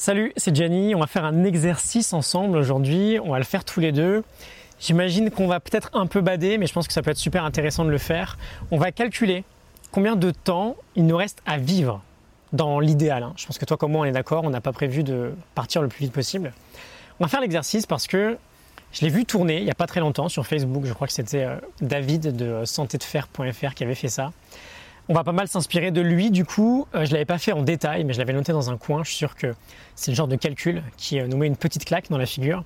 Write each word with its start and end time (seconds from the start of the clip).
Salut, 0.00 0.32
c'est 0.38 0.56
Gianni. 0.56 0.94
On 0.94 1.00
va 1.00 1.06
faire 1.06 1.26
un 1.26 1.44
exercice 1.44 2.14
ensemble 2.14 2.56
aujourd'hui. 2.56 3.18
On 3.22 3.32
va 3.32 3.36
le 3.38 3.44
faire 3.44 3.66
tous 3.66 3.80
les 3.80 3.92
deux. 3.92 4.24
J'imagine 4.80 5.30
qu'on 5.30 5.46
va 5.46 5.60
peut-être 5.60 5.90
un 5.92 6.06
peu 6.06 6.22
bader, 6.22 6.56
mais 6.56 6.66
je 6.66 6.72
pense 6.72 6.88
que 6.88 6.94
ça 6.94 7.02
peut 7.02 7.10
être 7.10 7.18
super 7.18 7.44
intéressant 7.44 7.84
de 7.84 7.90
le 7.90 7.98
faire. 7.98 8.38
On 8.70 8.78
va 8.78 8.92
calculer 8.92 9.44
combien 9.92 10.16
de 10.16 10.30
temps 10.30 10.76
il 10.96 11.04
nous 11.04 11.18
reste 11.18 11.42
à 11.44 11.58
vivre 11.58 12.00
dans 12.54 12.80
l'idéal. 12.80 13.24
hein. 13.24 13.34
Je 13.36 13.44
pense 13.44 13.58
que 13.58 13.66
toi 13.66 13.76
comme 13.76 13.92
moi 13.92 14.00
on 14.00 14.04
est 14.06 14.12
d'accord, 14.12 14.42
on 14.44 14.48
n'a 14.48 14.62
pas 14.62 14.72
prévu 14.72 15.02
de 15.02 15.34
partir 15.54 15.82
le 15.82 15.88
plus 15.88 16.04
vite 16.06 16.14
possible. 16.14 16.54
On 17.18 17.24
va 17.24 17.28
faire 17.28 17.42
l'exercice 17.42 17.84
parce 17.84 18.06
que 18.06 18.38
je 18.92 19.02
l'ai 19.02 19.10
vu 19.10 19.26
tourner 19.26 19.58
il 19.58 19.64
n'y 19.64 19.70
a 19.70 19.74
pas 19.74 19.86
très 19.86 20.00
longtemps 20.00 20.30
sur 20.30 20.46
Facebook. 20.46 20.86
Je 20.86 20.94
crois 20.94 21.08
que 21.08 21.12
c'était 21.12 21.44
euh, 21.44 21.56
David 21.82 22.34
de 22.34 22.64
santédefer.fr 22.64 23.74
qui 23.74 23.84
avait 23.84 23.94
fait 23.94 24.08
ça. 24.08 24.32
On 25.08 25.14
va 25.14 25.24
pas 25.24 25.32
mal 25.32 25.48
s'inspirer 25.48 25.90
de 25.90 26.00
lui, 26.00 26.30
du 26.30 26.44
coup, 26.44 26.86
euh, 26.94 27.04
je 27.04 27.12
l'avais 27.12 27.24
pas 27.24 27.38
fait 27.38 27.52
en 27.52 27.62
détail, 27.62 28.04
mais 28.04 28.12
je 28.12 28.18
l'avais 28.18 28.32
noté 28.32 28.52
dans 28.52 28.70
un 28.70 28.76
coin. 28.76 29.02
Je 29.02 29.08
suis 29.08 29.16
sûr 29.16 29.34
que 29.34 29.54
c'est 29.94 30.10
le 30.10 30.16
genre 30.16 30.28
de 30.28 30.36
calcul 30.36 30.82
qui 30.96 31.18
euh, 31.18 31.26
nous 31.26 31.36
met 31.36 31.46
une 31.46 31.56
petite 31.56 31.84
claque 31.84 32.10
dans 32.10 32.18
la 32.18 32.26
figure. 32.26 32.64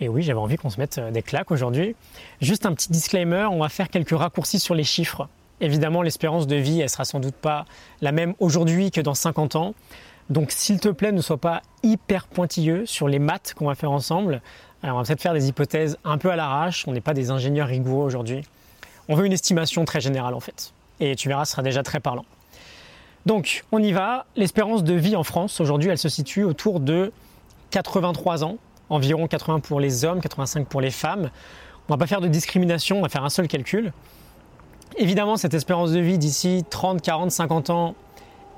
Et 0.00 0.08
oui, 0.08 0.22
j'avais 0.22 0.38
envie 0.38 0.56
qu'on 0.56 0.70
se 0.70 0.78
mette 0.78 0.98
euh, 0.98 1.10
des 1.10 1.22
claques 1.22 1.50
aujourd'hui. 1.50 1.96
Juste 2.40 2.66
un 2.66 2.72
petit 2.72 2.92
disclaimer, 2.92 3.46
on 3.50 3.58
va 3.58 3.68
faire 3.68 3.88
quelques 3.88 4.16
raccourcis 4.16 4.60
sur 4.60 4.74
les 4.74 4.84
chiffres. 4.84 5.28
Évidemment, 5.60 6.02
l'espérance 6.02 6.46
de 6.46 6.56
vie, 6.56 6.80
elle 6.80 6.90
sera 6.90 7.04
sans 7.04 7.18
doute 7.18 7.34
pas 7.34 7.64
la 8.00 8.12
même 8.12 8.34
aujourd'hui 8.38 8.90
que 8.90 9.00
dans 9.00 9.14
50 9.14 9.56
ans. 9.56 9.74
Donc, 10.28 10.50
s'il 10.50 10.78
te 10.78 10.88
plaît, 10.88 11.12
ne 11.12 11.22
sois 11.22 11.38
pas 11.38 11.62
hyper 11.82 12.26
pointilleux 12.26 12.84
sur 12.84 13.08
les 13.08 13.18
maths 13.18 13.54
qu'on 13.56 13.66
va 13.66 13.74
faire 13.74 13.90
ensemble. 13.92 14.42
On 14.82 14.92
va 14.92 15.02
peut-être 15.02 15.22
faire 15.22 15.32
des 15.32 15.48
hypothèses 15.48 15.98
un 16.04 16.18
peu 16.18 16.30
à 16.30 16.36
l'arrache. 16.36 16.86
On 16.86 16.92
n'est 16.92 17.00
pas 17.00 17.14
des 17.14 17.30
ingénieurs 17.30 17.68
rigoureux 17.68 18.04
aujourd'hui. 18.04 18.42
On 19.08 19.14
veut 19.14 19.24
une 19.24 19.32
estimation 19.32 19.84
très 19.84 20.00
générale 20.00 20.34
en 20.34 20.40
fait. 20.40 20.72
Et 21.00 21.14
tu 21.16 21.28
verras, 21.28 21.44
ce 21.44 21.52
sera 21.52 21.62
déjà 21.62 21.82
très 21.82 22.00
parlant. 22.00 22.24
Donc, 23.26 23.64
on 23.72 23.82
y 23.82 23.92
va. 23.92 24.26
L'espérance 24.36 24.84
de 24.84 24.94
vie 24.94 25.16
en 25.16 25.24
France, 25.24 25.60
aujourd'hui, 25.60 25.90
elle 25.90 25.98
se 25.98 26.08
situe 26.08 26.44
autour 26.44 26.80
de 26.80 27.12
83 27.70 28.44
ans. 28.44 28.56
Environ 28.88 29.26
80 29.26 29.60
pour 29.60 29.80
les 29.80 30.04
hommes, 30.04 30.20
85 30.20 30.68
pour 30.68 30.80
les 30.80 30.92
femmes. 30.92 31.30
On 31.88 31.92
va 31.92 31.98
pas 31.98 32.06
faire 32.06 32.20
de 32.20 32.28
discrimination, 32.28 32.98
on 32.98 33.02
va 33.02 33.08
faire 33.08 33.24
un 33.24 33.30
seul 33.30 33.48
calcul. 33.48 33.92
Évidemment, 34.96 35.36
cette 35.36 35.54
espérance 35.54 35.90
de 35.90 36.00
vie 36.00 36.18
d'ici 36.18 36.64
30, 36.70 37.02
40, 37.02 37.30
50 37.30 37.70
ans, 37.70 37.94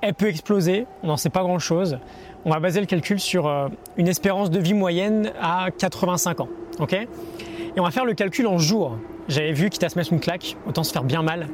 elle 0.02 0.14
peut 0.14 0.28
exploser. 0.28 0.86
On 1.02 1.08
n'en 1.08 1.16
sait 1.16 1.30
pas 1.30 1.42
grand-chose. 1.42 1.98
On 2.44 2.50
va 2.50 2.60
baser 2.60 2.80
le 2.80 2.86
calcul 2.86 3.18
sur 3.18 3.46
euh, 3.46 3.68
une 3.96 4.06
espérance 4.06 4.50
de 4.50 4.58
vie 4.60 4.74
moyenne 4.74 5.32
à 5.40 5.68
85 5.76 6.40
ans. 6.40 6.48
Et 6.92 7.80
on 7.80 7.82
va 7.82 7.90
faire 7.90 8.04
le 8.04 8.14
calcul 8.14 8.46
en 8.46 8.58
jours. 8.58 8.98
J'avais 9.28 9.52
vu 9.52 9.70
quitte 9.70 9.84
à 9.84 9.88
se 9.88 9.98
mettre 9.98 10.12
une 10.12 10.20
claque, 10.20 10.56
autant 10.66 10.84
se 10.84 10.92
faire 10.92 11.04
bien 11.04 11.22
mal. 11.22 11.48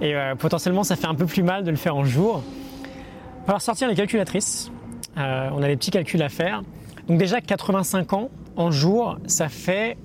Et 0.00 0.14
euh, 0.14 0.34
potentiellement, 0.34 0.84
ça 0.84 0.96
fait 0.96 1.06
un 1.06 1.14
peu 1.14 1.26
plus 1.26 1.42
mal 1.42 1.64
de 1.64 1.70
le 1.70 1.76
faire 1.76 1.96
en 1.96 2.04
jours. 2.04 2.42
Il 2.46 3.40
va 3.40 3.44
falloir 3.46 3.62
sortir 3.62 3.88
les 3.88 3.94
calculatrices. 3.94 4.70
Euh, 5.16 5.48
on 5.52 5.62
a 5.62 5.68
des 5.68 5.76
petits 5.76 5.90
calculs 5.90 6.22
à 6.22 6.28
faire. 6.28 6.62
Donc 7.08 7.18
déjà, 7.18 7.40
85 7.40 8.12
ans 8.12 8.30
en 8.56 8.70
jours, 8.70 9.18
ça 9.26 9.48
fait... 9.48 9.96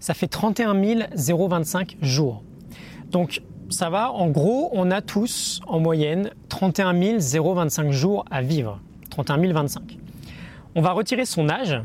Ça 0.00 0.14
fait 0.14 0.28
31 0.28 0.74
025 1.14 1.96
jours. 2.00 2.42
Donc 3.10 3.42
ça 3.70 3.90
va, 3.90 4.12
en 4.12 4.28
gros, 4.28 4.70
on 4.72 4.90
a 4.90 5.00
tous 5.02 5.60
en 5.66 5.80
moyenne 5.80 6.30
31 6.48 7.18
025 7.18 7.90
jours 7.90 8.24
à 8.30 8.40
vivre. 8.42 8.80
31 9.10 9.52
025. 9.52 9.98
On 10.74 10.80
va 10.80 10.92
retirer 10.92 11.24
son 11.24 11.48
âge. 11.48 11.80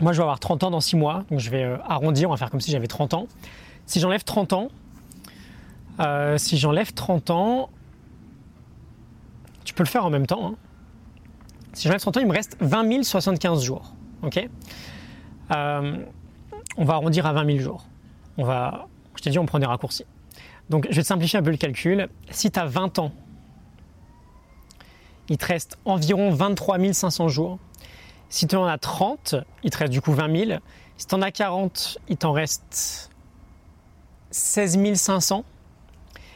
Moi, 0.00 0.12
je 0.12 0.18
vais 0.18 0.22
avoir 0.22 0.40
30 0.40 0.64
ans 0.64 0.70
dans 0.70 0.80
6 0.80 0.96
mois, 0.96 1.24
donc 1.30 1.38
je 1.40 1.50
vais 1.50 1.62
euh, 1.62 1.76
arrondir, 1.86 2.28
on 2.28 2.32
va 2.32 2.36
faire 2.36 2.50
comme 2.50 2.60
si 2.60 2.70
j'avais 2.70 2.86
30 2.88 3.14
ans. 3.14 3.26
Si 3.86 4.00
j'enlève 4.00 4.24
30 4.24 4.52
ans, 4.52 4.68
euh, 6.00 6.36
si 6.38 6.58
j'enlève 6.58 6.92
30 6.92 7.30
ans, 7.30 7.70
tu 9.64 9.72
peux 9.74 9.82
le 9.82 9.88
faire 9.88 10.04
en 10.04 10.10
même 10.10 10.26
temps. 10.26 10.46
hein. 10.48 10.54
Si 11.72 11.84
j'enlève 11.88 12.00
30 12.00 12.16
ans, 12.16 12.20
il 12.20 12.26
me 12.26 12.32
reste 12.32 12.56
20 12.60 13.02
075 13.04 13.62
jours. 13.62 13.94
Euh, 15.52 15.96
On 16.76 16.84
va 16.84 16.94
arrondir 16.94 17.26
à 17.26 17.32
20 17.32 17.46
000 17.46 17.58
jours. 17.58 17.84
Je 18.38 19.22
t'ai 19.22 19.30
dit, 19.30 19.38
on 19.38 19.46
prend 19.46 19.58
des 19.58 19.66
raccourcis. 19.66 20.04
Donc, 20.70 20.86
je 20.90 20.96
vais 20.96 21.02
te 21.02 21.06
simplifier 21.06 21.38
un 21.38 21.42
peu 21.42 21.50
le 21.50 21.56
calcul. 21.56 22.08
Si 22.30 22.50
tu 22.50 22.58
as 22.58 22.64
20 22.66 22.98
ans, 22.98 23.12
il 25.28 25.36
te 25.38 25.46
reste 25.46 25.78
environ 25.84 26.30
23 26.30 26.92
500 26.92 27.28
jours. 27.28 27.58
Si 28.34 28.48
tu 28.48 28.56
en 28.56 28.66
as 28.66 28.78
30, 28.78 29.36
il 29.62 29.70
te 29.70 29.78
reste 29.78 29.92
du 29.92 30.00
coup 30.00 30.12
20 30.12 30.46
000. 30.46 30.60
Si 30.96 31.06
tu 31.06 31.14
en 31.14 31.22
as 31.22 31.30
40, 31.30 31.98
il 32.08 32.16
t'en 32.16 32.32
reste 32.32 33.08
16 34.32 34.96
500. 34.96 35.44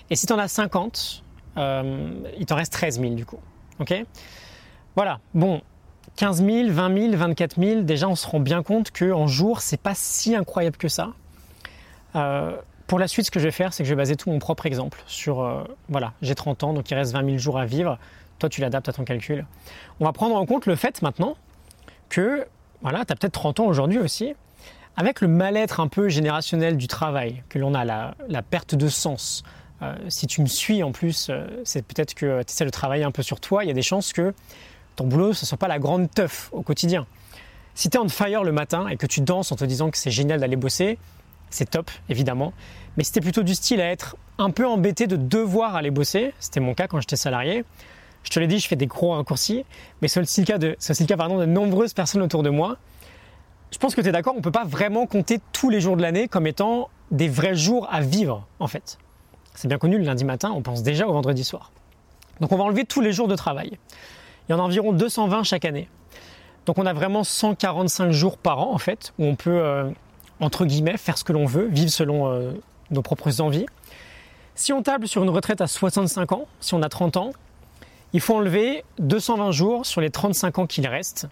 Et 0.09 0.15
si 0.15 0.25
tu 0.25 0.33
en 0.33 0.39
as 0.39 0.47
50, 0.47 1.25
euh, 1.57 2.13
il 2.39 2.47
t'en 2.47 2.55
reste 2.55 2.73
13 2.73 3.01
000 3.01 3.15
du 3.15 3.27
coup. 3.27 3.41
Ok? 3.81 3.93
Voilà. 4.95 5.19
Bon, 5.35 5.61
15 6.15 6.45
000, 6.45 6.71
20 6.71 7.11
000, 7.11 7.17
24 7.17 7.61
000, 7.61 7.81
déjà 7.81 8.09
on 8.09 8.15
se 8.15 8.29
rend 8.29 8.39
bien 8.39 8.63
compte 8.63 8.97
qu'en 8.97 9.27
jour, 9.27 9.61
c'est 9.61 9.81
pas 9.81 9.97
si 9.97 10.37
incroyable 10.37 10.77
que 10.77 10.87
ça. 10.87 11.15
Euh, 12.15 12.57
pour 12.87 13.01
la 13.01 13.09
suite, 13.09 13.27
ce 13.27 13.33
que 13.33 13.41
je 13.41 13.47
vais 13.47 13.51
faire, 13.51 13.73
c'est 13.73 13.83
que 13.83 13.89
je 13.89 13.95
vais 13.95 13.99
baser 13.99 14.15
tout 14.15 14.31
mon 14.31 14.39
propre 14.39 14.67
exemple 14.67 15.03
sur, 15.09 15.43
euh, 15.43 15.65
voilà, 15.89 16.13
j'ai 16.23 16.37
30 16.37 16.63
ans, 16.63 16.75
donc 16.75 16.89
il 16.93 16.95
reste 16.95 17.13
20 17.13 17.25
000 17.25 17.39
jours 17.39 17.59
à 17.59 17.67
vivre. 17.67 17.99
Toi, 18.39 18.49
tu 18.49 18.61
l'adaptes 18.61 18.89
à 18.89 18.93
ton 18.93 19.03
calcul. 19.03 19.45
On 19.99 20.05
va 20.05 20.13
prendre 20.13 20.37
en 20.37 20.47
compte 20.47 20.67
le 20.67 20.77
fait 20.77 21.03
maintenant 21.03 21.37
que, 22.19 22.49
voilà, 22.83 23.05
tu 23.05 23.13
as 23.13 23.17
peut-être 23.17 23.33
30 23.33 23.61
ans 23.61 23.67
aujourd'hui 23.67 24.01
aussi, 24.01 24.35
avec 24.97 25.21
le 25.21 25.29
mal-être 25.29 25.79
un 25.79 25.87
peu 25.87 26.09
générationnel 26.09 26.77
du 26.77 26.89
travail 26.89 27.45
que 27.49 27.61
l'on 27.61 27.75
a, 27.75 27.85
la, 27.85 28.43
perte 28.43 28.75
de 28.75 28.89
sens. 28.89 29.45
Euh, 29.83 29.95
si 30.09 30.27
tu 30.27 30.41
me 30.41 30.47
suis 30.47 30.83
en 30.83 30.91
plus, 30.91 31.29
euh, 31.31 31.47
c'est 31.63 31.83
peut-être 31.83 32.15
que 32.15 32.43
tu 32.43 32.51
essaies 32.51 32.65
de 32.65 32.71
travailler 32.71 33.05
un 33.05 33.13
peu 33.13 33.23
sur 33.23 33.39
toi, 33.39 33.63
il 33.63 33.69
y 33.69 33.71
a 33.71 33.75
des 33.75 33.83
chances 33.83 34.13
que 34.13 34.35
ton 34.97 35.07
boulot, 35.07 35.33
ce 35.33 35.45
ne 35.45 35.47
soit 35.47 35.59
pas 35.59 35.69
la 35.69 35.79
grande 35.79 36.11
teuf 36.11 36.49
au 36.51 36.63
quotidien. 36.63 37.07
Si 37.77 37.89
tu 37.89 37.97
es 37.97 38.09
fire 38.09 38.43
le 38.43 38.51
matin 38.51 38.89
et 38.89 38.97
que 38.97 39.07
tu 39.07 39.21
danses 39.21 39.53
en 39.53 39.57
te 39.57 39.65
disant 39.65 39.93
que 39.93 39.97
c'est 39.97 40.11
génial 40.11 40.41
d'aller 40.41 40.57
bosser, 40.57 40.99
c'est 41.51 41.71
top, 41.71 41.89
évidemment. 42.09 42.53
Mais 42.97 43.05
si 43.05 43.13
tu 43.13 43.21
plutôt 43.21 43.45
du 43.45 43.55
style 43.55 43.81
à 43.81 43.89
être 43.89 44.17
un 44.39 44.51
peu 44.51 44.67
embêté 44.67 45.07
de 45.07 45.15
devoir 45.15 45.77
aller 45.77 45.93
bosser, 45.93 46.35
c'était 46.41 46.59
mon 46.59 46.75
cas 46.75 46.89
quand 46.89 46.99
j'étais 46.99 47.15
salarié, 47.15 47.65
je 48.25 48.31
te 48.31 48.41
l'ai 48.41 48.47
dit, 48.47 48.59
je 48.59 48.69
fais 48.69 48.77
des 48.77 48.87
gros 48.87 49.13
raccourcis, 49.13 49.65
mais 50.03 50.09
c'est 50.09 50.21
aussi 50.21 50.41
le 50.41 50.47
cas 50.47 50.59
de, 50.59 50.77
aussi 50.79 51.03
le 51.03 51.09
cas, 51.09 51.17
pardon, 51.17 51.39
de 51.39 51.47
nombreuses 51.47 51.95
personnes 51.95 52.23
autour 52.23 52.43
de 52.43 52.51
moi. 52.51 52.77
Je 53.71 53.79
pense 53.79 53.95
que 53.95 54.01
tu 54.01 54.09
es 54.09 54.13
d'accord, 54.13 54.35
on 54.35 54.39
ne 54.39 54.43
peut 54.43 54.51
pas 54.51 54.65
vraiment 54.65 55.07
compter 55.07 55.41
tous 55.53 55.71
les 55.71 55.81
jours 55.81 55.97
de 55.97 56.03
l'année 56.03 56.29
comme 56.29 56.47
étant 56.47 56.89
des 57.11 57.29
vrais 57.29 57.55
jours 57.55 57.89
à 57.91 58.01
vivre, 58.01 58.47
en 58.61 58.67
fait. 58.67 58.99
C'est 59.55 59.69
bien 59.69 59.79
connu, 59.79 59.99
le 59.99 60.05
lundi 60.05 60.25
matin, 60.25 60.53
on 60.55 60.63
pense 60.63 60.83
déjà 60.83 61.07
au 61.07 61.13
vendredi 61.13 61.45
soir. 61.45 61.73
Donc 62.41 62.53
on 62.53 62.57
va 62.57 62.65
enlever 62.65 62.85
tous 62.85 63.01
les 63.01 63.13
jours 63.13 63.29
de 63.29 63.35
travail. 63.35 63.79
Il 64.49 64.53
y 64.53 64.55
en 64.55 64.59
a 64.59 64.63
environ 64.63 64.93
220 64.93 65.43
chaque 65.43 65.65
année. 65.65 65.89
Donc 66.67 66.79
on 66.79 66.87
a 66.87 66.93
vraiment 66.93 67.25
145 67.25 68.11
jours 68.11 68.39
par 68.39 68.61
an, 68.61 68.73
en 68.73 68.79
fait, 68.79 69.13
où 69.19 69.25
on 69.25 69.35
peut, 69.35 69.59
euh, 69.59 69.91
entre 70.41 70.65
guillemets, 70.65 70.97
faire 70.97 71.19
ce 71.19 71.25
que 71.25 71.33
l'on 71.33 71.47
veut, 71.47 71.67
vivre 71.67 71.91
selon 71.91 72.29
euh, 72.29 72.53
nos 72.91 73.03
propres 73.03 73.41
envies. 73.41 73.67
Si 74.55 74.73
on 74.73 74.83
table 74.83 75.09
sur 75.09 75.23
une 75.23 75.31
retraite 75.31 75.61
à 75.61 75.67
65 75.67 76.33
ans, 76.33 76.47
si 76.61 76.75
on 76.75 76.83
a 76.83 76.89
30 76.89 77.17
ans, 77.17 77.31
il 78.13 78.21
faut 78.21 78.35
enlever 78.35 78.85
220 78.99 79.51
jours 79.51 79.87
sur 79.87 80.01
les 80.01 80.11
35 80.11 80.59
ans 80.59 80.67
qu'il 80.67 80.87
reste. 80.87 81.29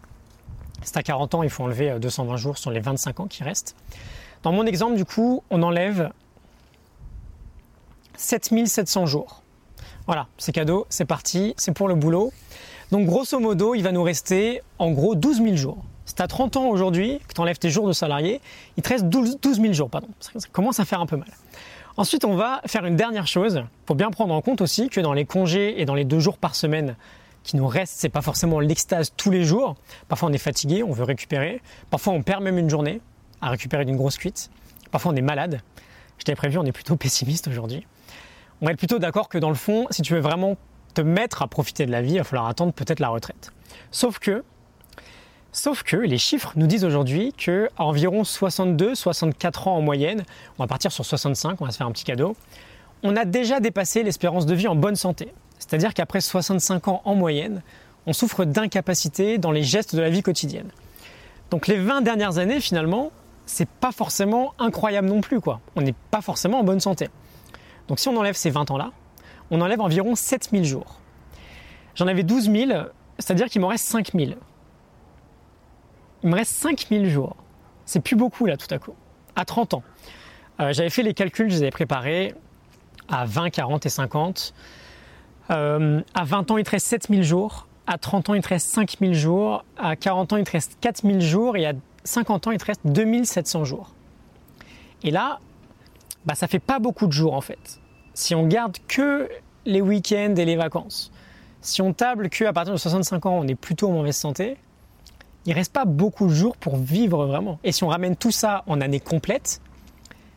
Tu 0.82 0.98
as 0.98 1.03
40 1.03 1.34
ans, 1.34 1.42
il 1.42 1.50
faut 1.50 1.64
enlever 1.64 1.91
euh, 1.91 1.98
220 1.98 2.37
jours 2.37 2.59
sur 2.59 2.70
les 2.70 2.81
25 2.81 3.20
ans 3.20 3.26
qui 3.26 3.42
restent. 3.42 3.75
Dans 4.42 4.53
mon 4.53 4.66
exemple, 4.66 4.97
du 4.97 5.04
coup, 5.04 5.42
on 5.50 5.62
enlève 5.62 6.10
7700 8.16 9.06
jours. 9.06 9.42
Voilà, 10.06 10.28
c'est 10.38 10.53
cadeau, 10.53 10.87
c'est 10.88 11.04
parti, 11.04 11.54
c'est 11.56 11.72
pour 11.72 11.88
le 11.88 11.94
boulot. 11.94 12.32
Donc 12.93 13.06
grosso 13.06 13.38
modo, 13.41 13.75
il 13.75 13.82
va 13.82 13.91
nous 13.91 14.03
rester 14.03 14.62
en 14.78 14.93
gros 14.93 15.16
12 15.16 15.43
000 15.43 15.56
jours. 15.56 15.78
Tu 16.14 16.22
as 16.22 16.28
30 16.28 16.56
ans 16.56 16.69
aujourd'hui, 16.69 17.20
que 17.26 17.34
tu 17.34 17.41
enlèves 17.41 17.58
tes 17.58 17.70
jours 17.70 17.88
de 17.88 17.93
salarié, 17.93 18.41
il 18.76 18.82
te 18.82 18.88
reste 18.88 19.06
12, 19.06 19.38
12 19.41 19.60
000 19.60 19.72
jours. 19.72 19.91
Pardon. 19.91 20.08
Ça 20.20 20.31
commence 20.53 20.78
à 20.78 20.84
faire 20.84 21.00
un 21.00 21.06
peu 21.06 21.16
mal. 21.16 21.28
Ensuite, 21.99 22.27
on 22.27 22.34
va 22.34 22.61
faire 22.67 22.84
une 22.84 22.97
dernière 22.97 23.27
chose. 23.27 23.65
Faut 23.87 23.95
bien 23.95 24.11
prendre 24.11 24.34
en 24.34 24.43
compte 24.43 24.61
aussi 24.61 24.91
que 24.91 25.01
dans 25.01 25.15
les 25.15 25.25
congés 25.25 25.81
et 25.81 25.87
dans 25.87 25.95
les 25.95 26.05
deux 26.05 26.21
jours 26.21 26.37
par 26.37 26.55
semaine 26.55 26.95
qui 27.43 27.56
nous 27.56 27.67
restent, 27.67 27.94
c'est 27.99 28.11
pas 28.11 28.20
forcément 28.20 28.61
l'extase 28.61 29.12
tous 29.17 29.31
les 29.31 29.44
jours. 29.44 29.76
Parfois, 30.09 30.29
on 30.29 30.32
est 30.32 30.38
fatigué, 30.38 30.82
on 30.82 30.93
veut 30.93 31.05
récupérer. 31.05 31.62
Parfois, 31.88 32.12
on 32.12 32.23
perd 32.23 32.43
même 32.43 32.59
une 32.59 32.69
journée 32.69 33.00
à 33.41 33.49
récupérer 33.49 33.87
d'une 33.87 33.97
grosse 33.97 34.19
cuite. 34.19 34.50
Parfois, 34.91 35.12
on 35.12 35.17
est 35.17 35.23
malade. 35.23 35.62
Je 36.19 36.25
t'avais 36.25 36.37
prévu, 36.37 36.59
on 36.59 36.65
est 36.65 36.73
plutôt 36.73 36.97
pessimiste 36.97 37.49
aujourd'hui. 37.49 37.87
On 38.61 38.67
va 38.67 38.73
être 38.73 38.79
plutôt 38.79 38.99
d'accord 38.99 39.31
que 39.31 39.38
dans 39.38 39.49
le 39.49 39.55
fond, 39.55 39.87
si 39.91 40.03
tu 40.03 40.12
veux 40.12 40.20
vraiment 40.20 40.56
te 40.93 41.00
mettre 41.00 41.41
à 41.41 41.47
profiter 41.47 41.87
de 41.87 41.93
la 41.93 42.03
vie, 42.03 42.12
il 42.12 42.19
va 42.19 42.25
falloir 42.25 42.47
attendre 42.47 42.75
peut-être 42.75 43.00
la 43.00 43.09
retraite. 43.09 43.53
Sauf 43.91 44.19
que, 44.19 44.44
sauf 45.56 45.82
que 45.82 45.97
les 45.97 46.19
chiffres 46.19 46.53
nous 46.56 46.67
disent 46.67 46.85
aujourd'hui 46.85 47.32
que 47.32 47.70
à 47.79 47.85
environ 47.85 48.23
62-64 48.23 49.69
ans 49.69 49.76
en 49.76 49.81
moyenne, 49.81 50.25
on 50.58 50.62
va 50.62 50.67
partir 50.67 50.93
sur 50.93 51.05
65, 51.05 51.61
on 51.61 51.64
va 51.64 51.70
se 51.70 51.79
faire 51.79 51.87
un 51.87 51.93
petit 51.93 52.05
cadeau, 52.05 52.37
on 53.03 53.17
a 53.17 53.25
déjà 53.25 53.58
dépassé 53.58 54.03
l'espérance 54.03 54.44
de 54.44 54.55
vie 54.55 54.69
en 54.69 54.76
bonne 54.76 54.97
santé. 54.97 55.32
C'est-à-dire 55.58 55.94
qu'après 55.94 56.20
65 56.20 56.88
ans 56.88 57.03
en 57.06 57.14
moyenne, 57.14 57.62
on 58.06 58.12
souffre 58.12 58.44
d'incapacité 58.44 59.38
dans 59.38 59.50
les 59.50 59.62
gestes 59.62 59.97
de 59.97 60.03
la 60.03 60.11
vie 60.11 60.23
quotidienne. 60.23 60.69
Donc 61.50 61.69
les 61.69 61.79
20 61.79 62.03
dernières 62.03 62.37
années, 62.37 62.61
finalement, 62.61 63.11
c'est 63.47 63.69
pas 63.69 63.93
forcément 63.93 64.53
incroyable 64.58 65.08
non 65.08 65.23
plus, 65.23 65.41
quoi. 65.41 65.61
On 65.75 65.81
n'est 65.81 65.94
pas 66.11 66.20
forcément 66.20 66.61
en 66.61 66.64
bonne 66.64 66.81
santé. 66.81 67.08
Donc 67.88 67.99
si 67.99 68.08
on 68.08 68.17
enlève 68.17 68.37
ces 68.37 68.50
20 68.50 68.70
ans-là, 68.73 68.91
on 69.50 69.62
enlève 69.62 69.81
environ 69.81 70.17
7000 70.17 70.64
jours. 70.64 71.00
J'en 71.94 72.08
avais 72.08 72.25
12 72.25 72.50
000, 72.50 72.73
c'est-à-dire 73.19 73.47
qu'il 73.47 73.62
m'en 73.62 73.69
reste 73.69 73.87
5 73.87 74.12
000. 74.12 74.32
Il 76.26 76.31
me 76.31 76.34
reste 76.34 76.55
5 76.55 76.88
000 76.90 77.05
jours. 77.05 77.37
C'est 77.84 78.00
plus 78.00 78.17
beaucoup 78.17 78.46
là 78.46 78.56
tout 78.56 78.67
à 78.75 78.81
coup. 78.81 78.94
À 79.37 79.44
30 79.44 79.75
ans. 79.75 79.84
Euh, 80.58 80.73
j'avais 80.73 80.90
fait 80.90 81.05
les 81.05 81.14
calculs, 81.14 81.49
je 81.49 81.55
les 81.55 81.62
avais 81.62 81.70
préparés 81.70 82.34
à 83.08 83.26
20, 83.26 83.50
40 83.50 83.87
et 83.87 83.88
50. 83.88 84.52
Euh, 85.52 86.00
à 86.14 86.25
20 86.25 86.50
ans, 86.50 86.56
il 86.58 86.64
te 86.64 86.70
reste 86.70 86.88
7000 86.88 87.23
jours. 87.23 87.69
À 87.87 87.96
30 87.96 88.31
ans, 88.31 88.34
il 88.34 88.43
te 88.43 88.49
reste 88.49 88.67
5000 88.67 89.14
jours. 89.14 89.64
À 89.78 89.94
40 89.94 90.32
ans, 90.32 90.37
il 90.37 90.43
te 90.43 90.50
reste 90.50 90.76
4000 90.81 91.20
jours. 91.20 91.56
Et 91.56 91.64
à 91.64 91.75
50 92.02 92.49
ans, 92.49 92.50
il 92.50 92.58
te 92.58 92.64
reste 92.64 92.81
2700 92.87 93.62
jours. 93.62 93.94
Et 95.05 95.12
là, 95.12 95.38
bah, 96.25 96.34
ça 96.34 96.49
fait 96.49 96.58
pas 96.58 96.81
beaucoup 96.81 97.06
de 97.06 97.12
jours 97.12 97.34
en 97.34 97.40
fait. 97.40 97.81
Si 98.14 98.34
on 98.34 98.49
garde 98.49 98.79
que 98.88 99.29
les 99.64 99.81
week-ends 99.81 100.34
et 100.34 100.44
les 100.44 100.56
vacances, 100.56 101.12
si 101.61 101.82
on 101.82 101.93
table 101.93 102.31
qu'à 102.31 102.52
partir 102.52 102.72
de 102.72 102.79
65 102.79 103.26
ans, 103.26 103.38
on 103.38 103.46
est 103.46 103.55
plutôt 103.55 103.90
en 103.90 103.93
mauvaise 103.93 104.17
santé, 104.17 104.56
il 105.46 105.52
reste 105.52 105.72
pas 105.72 105.84
beaucoup 105.84 106.26
de 106.26 106.34
jours 106.34 106.56
pour 106.56 106.76
vivre 106.76 107.25
vraiment. 107.26 107.58
Et 107.64 107.72
si 107.72 107.84
on 107.84 107.88
ramène 107.88 108.16
tout 108.16 108.32
ça 108.32 108.64
en 108.66 108.81
année 108.81 109.00
complète, 109.00 109.60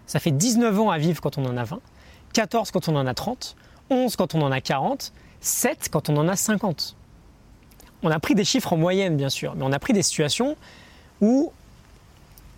ça 0.05 0.19
fait 0.19 0.31
19 0.31 0.79
ans 0.79 0.91
à 0.91 0.97
vivre 0.97 1.19
quand 1.21 1.37
on 1.37 1.45
en 1.45 1.57
a 1.57 1.63
20, 1.63 1.79
14 2.33 2.71
quand 2.71 2.87
on 2.89 2.95
en 2.95 3.07
a 3.07 3.13
30, 3.13 3.55
11 3.89 4.15
quand 4.15 4.35
on 4.35 4.41
en 4.41 4.51
a 4.51 4.61
40, 4.61 5.11
7 5.41 5.89
quand 5.91 6.09
on 6.09 6.17
en 6.17 6.27
a 6.27 6.35
50. 6.35 6.95
On 8.03 8.11
a 8.11 8.19
pris 8.19 8.35
des 8.35 8.45
chiffres 8.45 8.71
en 8.73 8.77
moyenne, 8.77 9.17
bien 9.17 9.29
sûr, 9.29 9.55
mais 9.55 9.63
on 9.65 9.71
a 9.71 9.79
pris 9.79 9.93
des 9.93 10.03
situations 10.03 10.55
où 11.21 11.51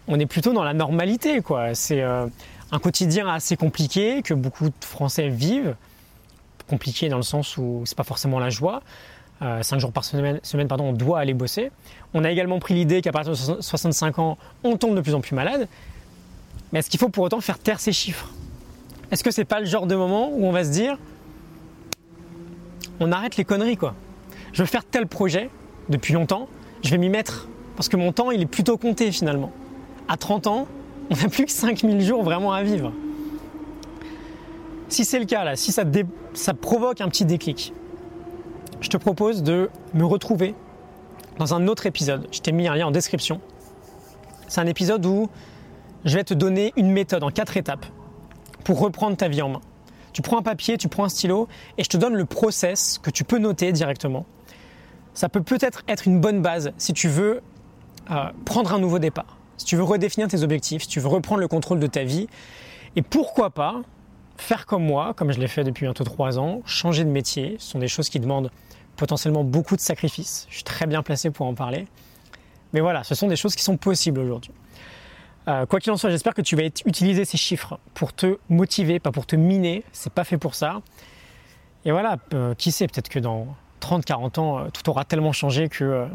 on 0.07 0.19
est 0.19 0.25
plutôt 0.25 0.53
dans 0.53 0.63
la 0.63 0.74
normalité. 0.74 1.42
quoi. 1.42 1.74
C'est 1.74 2.01
euh, 2.01 2.27
un 2.71 2.80
quotidien 2.80 3.27
assez 3.27 3.56
compliqué 3.56 4.21
que 4.21 4.33
beaucoup 4.33 4.65
de 4.65 4.86
Français 4.86 5.30
vivent. 5.30 5.75
Compliqué 6.68 7.09
dans 7.09 7.18
le 7.18 7.24
sens 7.24 7.57
où 7.57 7.83
c'est 7.86 7.98
pas 7.98 8.03
forcément 8.03 8.39
la 8.39 8.50
joie. 8.50 8.81
5 9.42 9.76
euh, 9.76 9.80
jours 9.80 9.92
par 9.92 10.06
semaine, 10.06 10.40
on 10.80 10.94
doit 10.94 11.20
aller 11.20 11.34
bosser. 11.34 11.72
On 12.14 12.24
a 12.24 12.32
également 12.32 12.60
pris 12.60 12.76
l'idée 12.76 13.02
qu'à 13.02 13.12
partir 13.12 13.32
de 13.32 13.62
65 13.62 14.20
ans, 14.20 14.38
on 14.64 14.78
tombe 14.78 14.96
de 14.96 15.02
plus 15.02 15.16
en 15.16 15.22
plus 15.22 15.34
malade. 15.34 15.68
Mais 16.72 16.80
est-ce 16.80 16.90
qu'il 16.90 17.00
faut 17.00 17.10
pour 17.10 17.24
autant 17.24 17.42
faire 17.42 17.58
taire 17.58 17.80
ces 17.80 17.92
chiffres? 17.92 18.30
Est-ce 19.12 19.24
que 19.24 19.32
c'est 19.32 19.46
pas 19.46 19.60
le 19.60 19.66
genre 19.66 19.88
de 19.88 19.96
moment 19.96 20.30
où 20.32 20.46
on 20.46 20.52
va 20.52 20.64
se 20.64 20.70
dire 20.70 20.98
on 23.00 23.12
arrête 23.12 23.36
les 23.36 23.44
conneries 23.44 23.78
quoi? 23.78 23.96
Je 24.54 24.62
veux 24.62 24.68
faire 24.68 24.86
tel 24.86 25.08
projet 25.08 25.50
depuis 25.90 26.14
longtemps, 26.14 26.48
je 26.84 26.92
vais 26.92 26.98
m'y 26.98 27.10
mettre 27.10 27.48
parce 27.76 27.90
que 27.90 27.98
mon 27.98 28.12
temps 28.12 28.30
il 28.30 28.42
est 28.42 28.46
plutôt 28.46 28.78
compté 28.78 29.12
finalement. 29.12 29.52
À 30.08 30.18
30 30.18 30.48
ans, 30.48 30.68
on 31.10 31.16
n'a 31.16 31.30
plus 31.30 31.46
que 31.46 31.52
5000 31.52 32.02
jours 32.02 32.24
vraiment 32.24 32.54
à 32.54 32.62
vivre. 32.62 32.94
Si 34.88 35.04
c'est 35.04 35.20
le 35.20 35.26
cas 35.26 35.44
là, 35.44 35.56
si 35.56 35.72
ça 35.72 36.54
provoque 36.54 37.02
un 37.02 37.08
petit 37.08 37.26
déclic, 37.26 37.74
je 38.81 38.89
te 38.89 38.98
propose 38.98 39.44
de 39.44 39.69
me 39.94 40.04
retrouver 40.04 40.56
dans 41.38 41.54
un 41.54 41.68
autre 41.68 41.86
épisode. 41.86 42.28
Je 42.31 42.39
t'ai 42.39 42.51
mis 42.51 42.68
un 42.68 42.75
lien 42.75 42.88
en 42.88 42.92
description. 42.92 43.39
C'est 44.48 44.60
un 44.60 44.68
épisode 44.68 45.06
où 45.06 45.30
je 46.04 46.18
vais 46.18 46.24
te 46.24 46.33
donner 46.33 46.74
une 46.75 46.92
méthode 46.92 47.24
en 47.24 47.30
quatre 47.30 47.56
étapes 47.56 47.86
pour 48.63 48.80
reprendre 48.80 49.16
ta 49.16 49.28
vie 49.28 49.42
en 49.42 49.50
main. 49.50 49.62
Tu 50.13 50.22
prends 50.22 50.39
un 50.39 50.42
papier, 50.42 50.78
tu 50.78 50.89
prends 50.89 51.06
un 51.06 51.10
stylo 51.10 51.48
et 51.78 51.83
je 51.83 51.89
te 51.89 51.95
donne 51.95 52.16
le 52.16 52.25
process 52.25 53.00
que 53.01 53.12
tu 53.12 53.24
peux 53.24 53.38
noter 53.38 53.72
directement. 53.72 54.25
Ça 55.13 55.30
peut 55.30 55.42
peut-être 55.42 55.84
être 55.88 56.07
une 56.07 56.19
bonne 56.19 56.42
base 56.42 56.74
si 56.77 56.94
tu 56.94 57.07
veux 57.07 57.42
euh, 58.10 58.16
prendre 58.45 58.74
un 58.74 58.80
nouveau 58.80 59.00
départ, 59.00 59.38
si 59.57 59.66
tu 59.66 59.75
veux 59.75 59.84
redéfinir 59.84 60.27
tes 60.27 60.44
objectifs, 60.44 60.84
si 60.84 60.88
tu 60.88 61.00
veux 61.00 61.07
reprendre 61.07 61.39
le 61.39 61.48
contrôle 61.48 61.80
de 61.80 61.88
ta 61.88 62.04
vie. 62.04 62.27
Et 62.95 63.01
pourquoi 63.01 63.51
pas 63.51 63.81
faire 64.42 64.66
comme 64.66 64.84
moi, 64.84 65.14
comme 65.14 65.32
je 65.32 65.40
l'ai 65.40 65.48
fait 65.48 65.64
depuis 65.64 65.86
bientôt 65.86 66.04
trois 66.04 66.40
ans, 66.40 66.62
changer 66.66 67.04
de 67.04 67.10
métier. 67.10 67.56
Ce 67.60 67.72
sont 67.72 67.80
des 67.80 67.88
choses 67.88 68.10
qui 68.10 68.20
demandent 68.20 68.52
potentiellement 68.98 69.44
beaucoup 69.44 69.76
de 69.76 69.82
sacrifices. 69.82 70.48
Je 70.50 70.56
suis 70.56 70.64
très 70.64 70.88
bien 70.88 71.04
placé 71.04 71.30
pour 71.30 71.46
en 71.46 71.54
parler. 71.54 71.88
Mais 72.74 72.82
voilà, 72.82 73.04
ce 73.04 73.16
sont 73.16 73.28
des 73.28 73.36
choses 73.36 73.56
qui 73.56 73.64
sont 73.64 73.78
possibles 73.78 74.20
aujourd'hui. 74.20 74.52
Euh, 75.48 75.66
quoi 75.66 75.80
qu'il 75.80 75.92
en 75.92 75.98
soit, 75.98 76.10
j'espère 76.10 76.34
que 76.34 76.42
tu 76.42 76.56
vas 76.56 76.64
utiliser 76.64 77.26
ces 77.26 77.38
chiffres 77.38 77.80
pour 77.94 78.14
te 78.14 78.38
motiver, 78.50 79.00
pas 79.00 79.12
pour 79.12 79.26
te 79.26 79.36
miner. 79.36 79.84
C'est 79.92 80.14
pas 80.14 80.24
fait 80.24 80.38
pour 80.38 80.56
ça. 80.56 80.82
Et 81.86 81.92
voilà, 81.92 82.18
euh, 82.34 82.54
qui 82.56 82.72
sait, 82.72 82.88
peut-être 82.88 83.10
que 83.10 83.20
dans 83.20 83.48
30-40 83.80 84.40
ans, 84.40 84.60
euh, 84.60 84.70
tout 84.70 84.88
aura 84.90 85.06
tellement 85.06 85.34
changé 85.34 85.70
que 85.70 86.08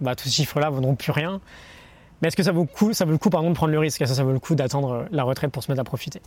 bah, 0.00 0.14
tous 0.14 0.24
ces 0.24 0.42
chiffres-là 0.42 0.68
ne 0.70 0.74
vaudront 0.74 0.94
plus 0.94 1.12
rien. 1.12 1.40
Mais 2.20 2.28
est-ce 2.28 2.36
que 2.36 2.42
ça 2.42 2.52
vaut 2.52 2.62
le 2.62 2.66
coup, 2.66 2.92
ça 2.92 3.04
vaut 3.04 3.12
le 3.12 3.18
coup 3.18 3.30
pardon, 3.30 3.50
de 3.50 3.54
prendre 3.54 3.72
le 3.72 3.78
risque? 3.78 4.00
Est-ce 4.00 4.12
que 4.12 4.16
ça 4.16 4.24
vaut 4.24 4.32
le 4.32 4.38
coup 4.38 4.54
d'attendre 4.54 5.06
la 5.10 5.24
retraite 5.24 5.50
pour 5.50 5.62
se 5.62 5.70
mettre 5.70 5.80
à 5.80 5.84
profiter? 5.84 6.22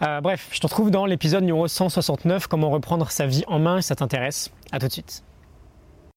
Bref, 0.00 0.48
je 0.52 0.60
te 0.60 0.66
retrouve 0.66 0.90
dans 0.90 1.06
l'épisode 1.06 1.42
numéro 1.42 1.66
169, 1.66 2.46
comment 2.46 2.70
reprendre 2.70 3.10
sa 3.10 3.26
vie 3.26 3.44
en 3.46 3.58
main, 3.58 3.80
ça 3.80 3.94
t'intéresse. 3.96 4.50
À 4.72 4.78
tout 4.78 4.86
de 4.86 4.92
suite. 4.92 5.22